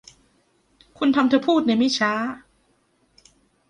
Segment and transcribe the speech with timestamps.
[0.97, 2.11] คุณทำเธอพูดในไม่ช้า